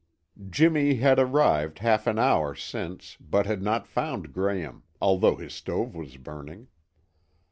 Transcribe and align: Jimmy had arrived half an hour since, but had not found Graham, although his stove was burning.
Jimmy 0.49 0.95
had 0.95 1.19
arrived 1.19 1.77
half 1.77 2.07
an 2.07 2.17
hour 2.17 2.55
since, 2.55 3.17
but 3.21 3.45
had 3.45 3.61
not 3.61 3.85
found 3.85 4.33
Graham, 4.33 4.81
although 4.99 5.35
his 5.35 5.53
stove 5.53 5.93
was 5.93 6.17
burning. 6.17 6.69